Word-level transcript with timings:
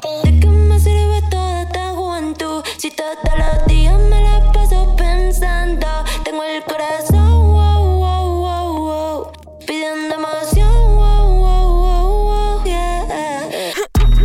¿De 0.00 0.40
qué 0.40 0.46
me 0.46 0.80
sirve 0.80 1.20
toda 1.30 1.62
esta 1.64 1.90
juventud? 1.90 2.64
Si 2.78 2.90
todos 2.92 3.14
los 3.36 3.66
días 3.66 3.98
me 4.00 4.22
la 4.22 4.50
paso 4.50 4.96
pensando. 4.96 5.86
Tengo 6.24 6.42
el 6.44 6.64
corazón, 6.64 7.52
wow, 7.52 7.98
wow, 7.98 8.36
wow, 8.38 8.76
wow. 8.78 9.32
Pidiendo 9.66 10.14
emoción, 10.14 10.96
wow, 10.96 11.36
wow, 11.36 11.74
wow, 11.76 12.22
wow, 12.24 12.64
yeah. 12.64 13.04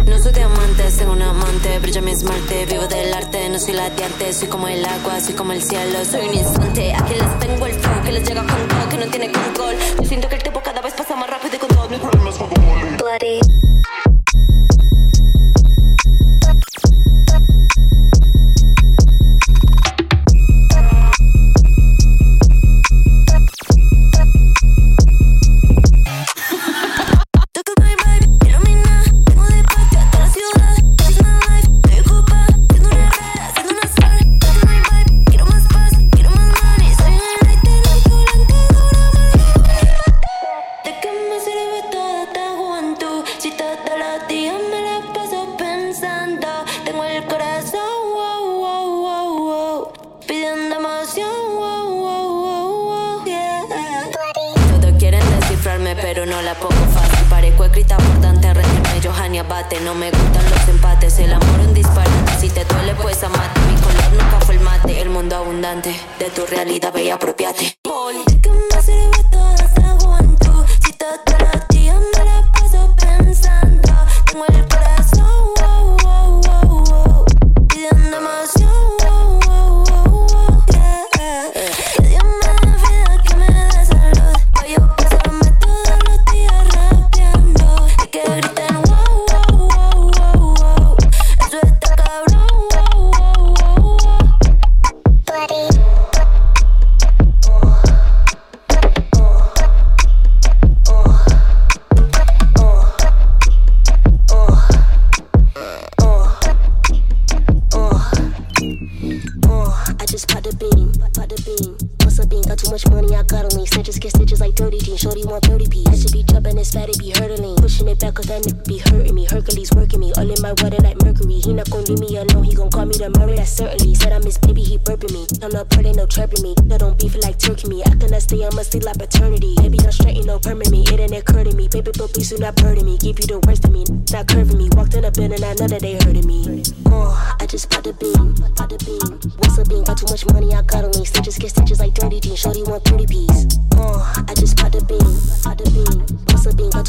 No 0.06 0.18
soy 0.18 0.32
diamante, 0.32 0.90
soy 0.90 1.08
un 1.08 1.22
amante. 1.22 1.80
Brilla 1.80 2.00
mi 2.00 2.12
esmalte, 2.12 2.66
vivo 2.66 2.88
del 2.88 3.14
arte. 3.14 3.50
No 3.50 3.60
soy 3.60 3.74
lateante, 3.74 4.32
soy 4.32 4.48
como 4.48 4.70
el 4.70 4.86
agua, 4.86 5.20
soy 5.20 5.34
como 5.34 5.52
el 5.52 5.62
cielo. 5.62 6.06
Soy 6.06 6.30
un 6.30 6.34
instante, 6.34 6.94
aquí 6.94 7.14
les 7.14 7.40
tengo 7.40 7.66
el 7.66 7.74
flow 7.74 8.04
que 8.06 8.12
les 8.14 8.26
llega 8.26 8.46
con 8.46 8.68
todo, 8.70 8.90
que 8.90 8.98
no 9.00 9.08
tiene 9.08 9.34
control. 9.34 9.76
Yo 10.00 10.06
siento 10.06 10.30
que 10.30 10.36
el 10.36 10.44
tiempo 10.44 10.62
cada 10.64 10.80
vez 10.80 10.94
pasa 10.94 11.14
más 11.18 11.30
rápido 11.30 11.58
y 11.58 11.60
con 11.60 11.70
todos 11.70 11.90
mis 11.90 12.00
problemas 12.00 12.36
son 12.36 12.48
como 12.48 12.74
Bloody. 13.00 13.42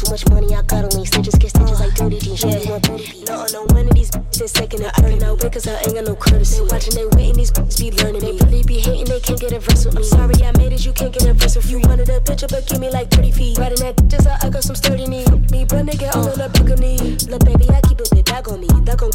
much 0.09 0.27
money, 0.29 0.55
I 0.55 0.61
got 0.63 0.85
on 0.85 0.89
these 0.97 1.09
Stitches 1.09 1.35
get 1.35 1.49
stitches 1.49 1.79
like 1.79 1.93
dirty 1.93 2.19
jeans. 2.19 2.43
Yeah. 2.43 2.59
She 2.59 2.69
want 2.69 2.87
booty 2.87 3.05
beats. 3.11 3.29
No, 3.29 3.45
no, 3.53 3.63
one 3.73 3.87
of 3.87 3.93
these 3.93 4.09
bitches 4.11 4.41
is 4.41 4.53
taking 4.53 4.81
her. 4.81 4.91
I 4.95 5.01
don't 5.01 5.19
know 5.19 5.35
cause 5.35 5.67
I 5.67 5.79
ain't 5.81 5.93
got 5.93 6.05
no 6.05 6.15
courtesy. 6.15 6.59
They 6.59 6.65
watching, 6.69 6.95
they 6.95 7.05
waiting, 7.17 7.35
these 7.35 7.51
bitches 7.51 7.79
be 7.79 7.91
learning. 7.91 8.21
They 8.21 8.45
really 8.45 8.63
be 8.63 8.79
hating, 8.79 9.05
they 9.05 9.19
can't 9.19 9.39
get 9.39 9.53
a 9.53 9.59
verse 9.59 9.85
with 9.85 9.95
me. 9.95 10.01
I'm 10.01 10.05
sorry, 10.05 10.35
I 10.45 10.51
made 10.57 10.73
it, 10.73 10.85
you 10.85 10.93
can't 10.93 11.13
get 11.13 11.25
a 11.25 11.33
verse 11.33 11.55
with 11.55 11.69
you. 11.69 11.79
Wanted 11.79 12.09
a 12.09 12.21
picture, 12.21 12.47
but 12.47 12.65
give 12.67 12.79
me 12.79 12.89
like 12.89 13.11
30 13.11 13.31
feet. 13.31 13.57
Riding 13.57 13.79
that 13.79 13.95
just 14.07 14.27
I, 14.27 14.37
I 14.41 14.49
got 14.49 14.63
some 14.63 14.75
sturdy 14.75 15.07
knee. 15.07 15.25
Me, 15.51 15.65
run, 15.69 15.87
nigga, 15.87 16.09
I'm 16.15 16.25
on 16.25 16.41
a 16.41 16.75
knee. 16.75 17.48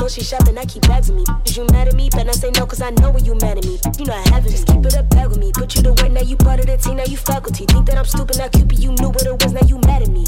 So 0.05 0.09
she 0.09 0.23
shopping, 0.23 0.59
I 0.59 0.67
keep 0.67 0.83
bags 0.83 1.11
me. 1.11 1.25
Is 1.47 1.57
you 1.57 1.65
mad 1.73 1.89
at 1.89 1.95
me? 1.95 2.11
But 2.11 2.29
I 2.29 2.33
say 2.33 2.51
no, 2.51 2.67
cause 2.67 2.83
I 2.83 2.91
know 2.91 3.11
where 3.11 3.25
you 3.25 3.37
mad 3.37 3.57
at 3.57 3.65
me. 3.65 3.81
You 3.99 4.05
know 4.05 4.13
I 4.13 4.21
haven't, 4.29 4.51
just 4.51 4.67
keep 4.67 4.85
it 4.85 4.95
up 4.99 5.09
back 5.09 5.31
with 5.31 5.39
me. 5.39 5.51
Put 5.51 5.77
you 5.77 5.83
to 5.83 5.95
work, 5.97 6.13
now 6.13 6.21
you 6.21 6.37
part 6.37 6.61
of 6.61 6.67
the 6.67 6.77
team, 6.77 6.99
now 6.99 7.05
you 7.05 7.17
faculty. 7.17 7.65
Think 7.65 7.87
that 7.87 7.97
I'm 7.97 8.05
stupid, 8.05 8.37
now 8.37 8.49
Cupid, 8.49 8.79
you 8.81 8.93
knew 9.01 9.09
what 9.09 9.25
it 9.25 9.33
was, 9.33 9.55
now 9.55 9.65
you 9.65 9.81
mad 9.89 10.03
at 10.03 10.09
me. 10.13 10.27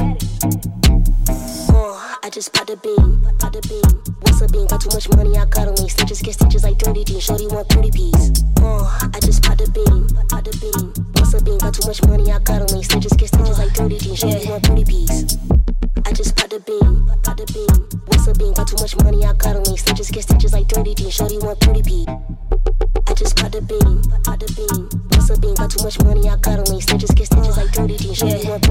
Oh, 1.76 1.92
I 2.25 2.31
just 2.31 2.54
popped 2.54 2.70
a 2.70 2.76
bean, 2.76 3.20
popped 3.38 3.56
a 3.56 3.60
bean. 3.69 3.84
What's 4.25 4.41
a 4.41 4.48
bean? 4.48 4.66
Got 4.66 4.81
too 4.81 4.97
much 4.97 5.10
money, 5.10 5.36
I 5.36 5.44
got 5.44 5.69
a 5.69 5.72
link. 5.72 5.91
Stitches 5.91 6.22
get 6.22 6.32
stitches 6.41 6.65
like 6.65 6.78
30 6.78 7.04
jeans. 7.04 7.25
Shorty 7.25 7.47
want 7.47 7.69
30 7.69 7.91
pieces. 7.91 8.44
Oh, 8.65 8.81
uh, 8.81 9.10
I 9.12 9.20
just 9.20 9.42
popped 9.42 9.60
a 9.60 9.70
bean, 9.76 10.09
popped 10.32 10.48
a 10.48 10.56
bean. 10.56 10.88
What's 11.20 11.34
a 11.36 11.44
bean? 11.44 11.59
Got 11.59 11.75
too 11.75 11.86
much 11.86 12.00
money, 12.09 12.32
I 12.32 12.38
got 12.38 12.65
a 12.65 12.66
link. 12.72 12.86
Stitches 12.86 13.12
get 13.12 13.28
stitches 13.28 13.59
like 13.59 13.76
30 13.76 13.98
jeans. 13.98 14.25
Shorty 14.25 14.48
want 14.48 14.65
30 14.65 14.84
pieces. 14.88 15.46
much 18.86 19.02
money 19.02 19.24
I 19.24 19.32
got 19.32 19.56
on 19.56 19.62
me. 19.69 19.76
Stitches, 19.76 20.10
get 20.12 20.22
stitches 20.22 20.52
like 20.52 20.69
dirty 20.69 20.94
jeans. 20.94 21.14
Shorty 21.14 21.38
want 21.38 21.58
30p. 21.58 22.06
I 22.06 23.10
I 23.10 23.14
just 23.14 23.34
caught 23.34 23.50
the 23.50 23.60
beam, 23.60 24.02
caught 24.22 24.38
the 24.38 24.47
beam. 24.54 24.86
What's 25.10 25.30
up, 25.30 25.41
beam? 25.41 25.54
Got 25.54 25.70
too 25.70 25.82
much 25.82 25.98
money 26.04 26.28
I 26.28 26.36
got 26.36 26.60
on 26.60 26.70
me. 26.70 26.80
Stitches, 26.80 27.10
get 27.10 27.26
stitches 27.26 27.56
like 27.56 27.72
dirty 27.72 27.97
jeans. 27.97 28.19
Shorty 28.19 28.47
yeah. 28.47 28.50
want 28.50 28.66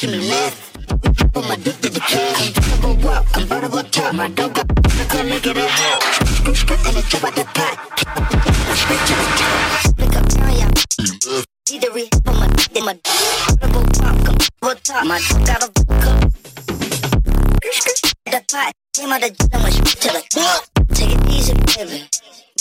making 0.00 0.20
me 0.20 0.30
laugh. 0.30 0.72
I'm 1.36 1.50
addicted 1.50 1.92
to 1.94 2.00
cash. 2.00 2.52
I'm 2.82 3.06
up, 3.06 3.26
I'm 3.34 3.48
better 3.48 3.68
with 3.68 3.90
time. 3.90 4.20
I 4.20 4.28
don't 4.28 4.54
got 4.54 4.66
I 4.70 5.04
can't 5.04 5.28
make 5.28 5.46
it 5.46 5.56
a 5.56 5.60
hell. 5.60 6.00
Screw, 6.26 6.54
screw, 6.54 6.76
and 6.76 6.96
I 6.96 7.00
jump 7.02 7.24
out 7.24 7.34
the 7.34 7.44
back. 7.54 7.78
I'm 8.06 8.76
straight 8.76 9.00
to 9.00 9.14
the 9.14 9.24
top. 9.40 9.98
Look, 9.98 10.16
I'm 10.16 10.24
telling 10.26 10.58
ya, 10.58 10.68
see 11.68 11.78
the 11.78 11.90
re, 11.92 12.08
I'm 12.26 12.42
addicted. 12.42 12.82
I'm 12.82 12.88
addicted. 12.88 13.20
I'm 14.00 14.16
addicted. 14.30 14.96
I'm 15.02 15.10
addicted. 15.10 15.10
I'm 15.10 15.10
addicted. 15.10 15.10
I'm 15.10 15.10
addicted. 17.60 18.12
The 18.26 18.40
pot 18.50 18.72
came 18.94 19.12
out 19.12 19.22
of 19.22 19.36
jail 19.36 19.48
and 19.52 19.62
went 19.62 19.86
to 19.86 20.08
the 20.08 20.22
club. 20.32 20.60
Take 20.94 21.10
it 21.12 21.28
easy, 21.28 21.54
baby. 21.76 22.08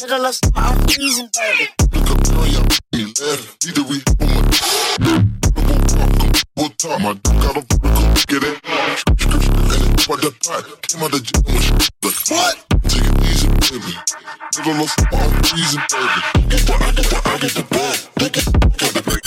Little 0.01 0.21
lost 0.21 0.43
my 0.55 0.71
own 0.71 0.79
reason, 0.97 1.29
baby. 1.35 1.69
Look, 1.93 2.09
I'm 2.09 2.17
telling 2.17 2.51
ya, 2.51 2.61
see 2.91 3.71
the 3.71 3.83
re, 3.87 4.03
I'm 4.19 5.07
addicted 5.07 5.38
time. 6.79 7.05
I 7.05 7.13
do 7.13 7.31
got 7.43 7.57
a 7.57 7.61
vertical 7.61 8.15
look 8.15 8.43
it. 8.43 8.59
And 8.63 9.99
it 9.99 10.07
by 10.07 10.15
the 10.15 10.31
pot. 10.43 10.63
Came 10.87 11.03
out 11.03 11.11
the 11.11 11.19
gym 11.19 11.43
with 11.45 11.61
shit. 11.61 12.31
What? 12.31 12.55
Take 12.87 13.03
it 13.03 13.15
easy, 13.27 13.47
baby. 13.67 13.93
Little 14.57 14.73
love 14.79 14.91
for 14.95 15.05
my 15.11 15.27
reason, 15.51 15.81
baby. 15.91 16.19
Get 16.47 16.61
the, 16.63 16.73
I 16.79 16.91
get 16.95 17.05
the, 17.05 17.21
I 17.25 17.37
get 17.37 17.51
the 17.51 17.63
bag. 17.67 17.97
Look 18.19 18.37
at, 18.37 18.45
look 18.47 18.83
at 18.83 18.93
the 18.95 19.03
bag. 19.03 19.23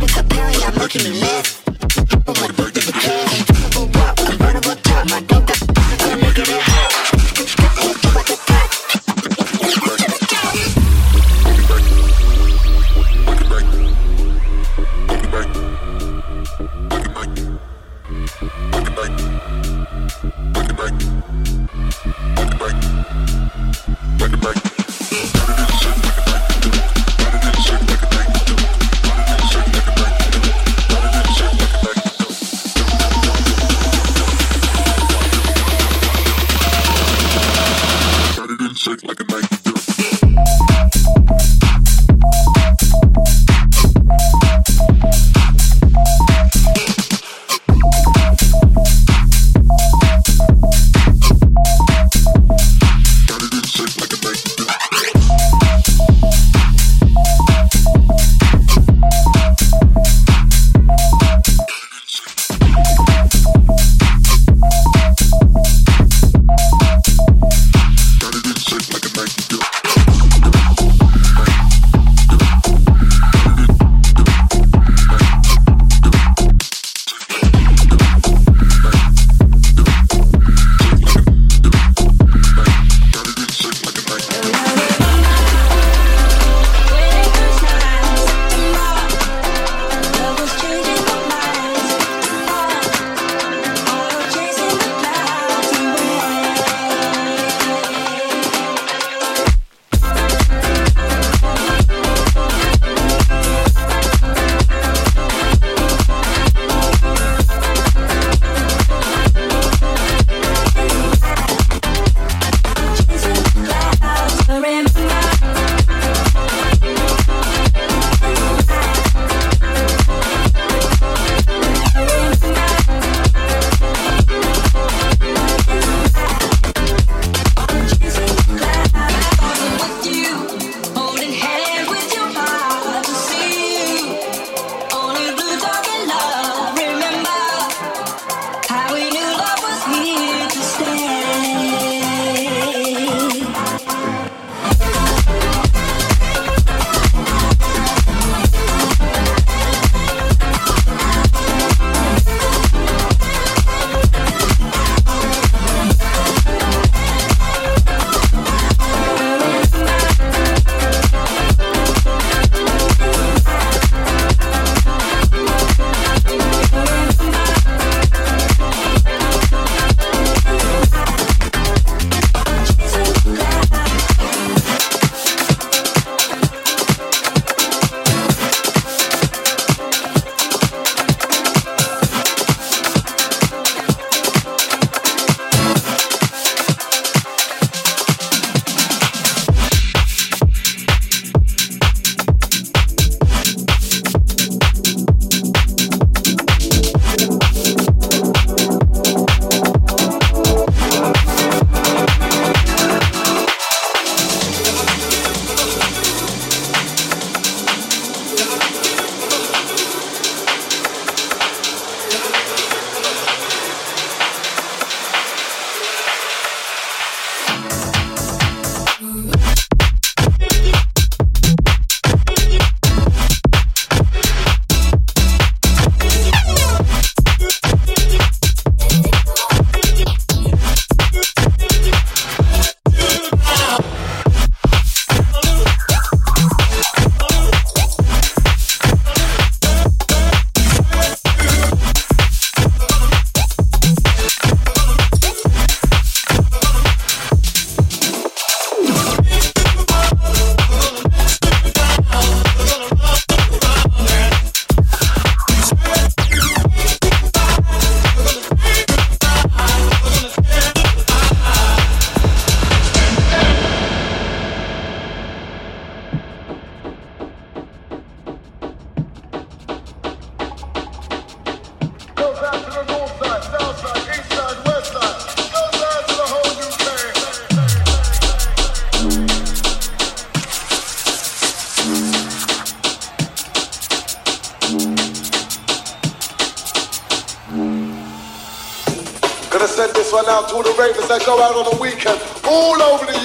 Look 0.00 0.16
at 0.16 0.28
Perry, 0.28 0.54
I'm 0.64 0.78
making 0.78 1.04
me 1.04 1.20
laugh. 1.20 1.65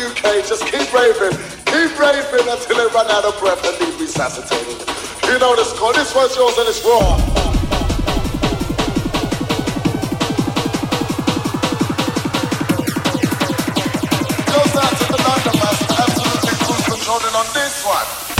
UK, 0.01 0.43
just 0.47 0.65
keep 0.65 0.91
raving, 0.93 1.37
keep 1.65 1.93
raving 1.99 2.47
until 2.49 2.77
they 2.77 2.87
run 2.93 3.09
out 3.11 3.25
of 3.25 3.37
breath 3.39 3.63
and 3.63 3.77
need 3.79 3.99
resuscitated. 4.01 4.87
You 5.25 5.37
know 5.37 5.55
this 5.55 5.71
call, 5.77 5.93
this 5.93 6.13
one's 6.15 6.35
yours 6.35 6.57
and 6.57 6.67
it's 6.67 6.83
raw. 6.83 7.41
on 17.41 17.53
this 17.53 17.83
one. 17.85 18.30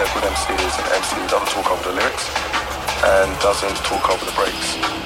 MC 0.00 0.54
is 0.54 0.78
an 0.78 0.86
MC 0.94 1.16
doesn't 1.28 1.48
talk 1.48 1.70
over 1.70 1.90
the 1.90 1.96
lyrics 1.96 2.30
and 3.04 3.38
doesn't 3.40 3.76
talk 3.84 4.08
over 4.08 4.24
the 4.24 4.32
breaks. 4.32 5.01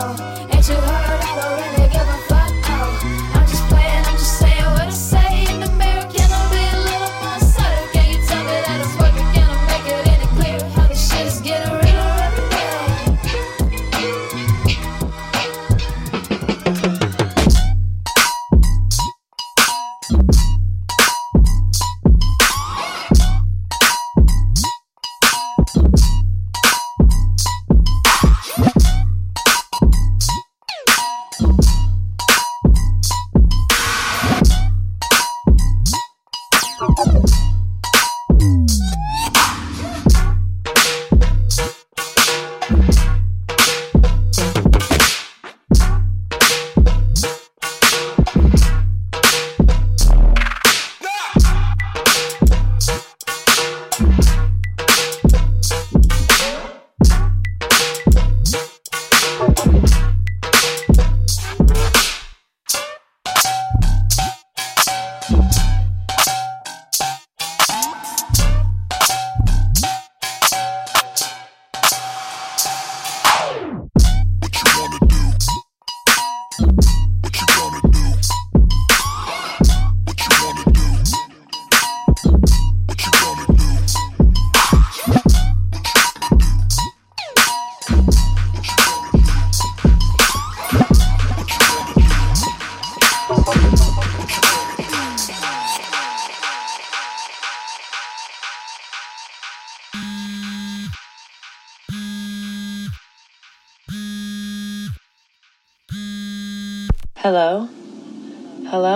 Please 0.00 0.04
myself. 0.04 0.54
Ain't 0.54 0.68
you 0.68 0.74
heard? 0.74 0.84
I 0.86 1.66
don't 1.66 1.73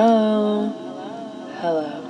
Hello? 0.09 0.73
Hello? 1.61 2.08